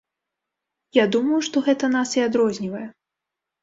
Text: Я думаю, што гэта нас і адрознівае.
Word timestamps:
Я 0.99 1.05
думаю, 1.17 1.39
што 1.51 1.65
гэта 1.69 1.93
нас 1.99 2.19
і 2.21 2.27
адрознівае. 2.29 2.87